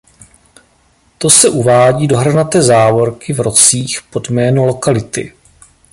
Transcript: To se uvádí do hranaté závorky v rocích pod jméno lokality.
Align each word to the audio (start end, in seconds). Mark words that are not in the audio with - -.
To 1.17 1.29
se 1.29 1.49
uvádí 1.49 2.07
do 2.07 2.17
hranaté 2.17 2.61
závorky 2.61 3.33
v 3.33 3.39
rocích 3.39 4.01
pod 4.01 4.29
jméno 4.29 4.65
lokality. 4.65 5.33